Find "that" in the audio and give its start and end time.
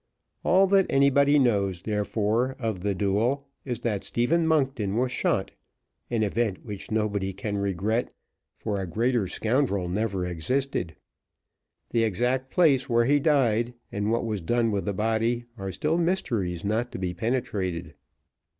0.65-0.87, 3.81-4.03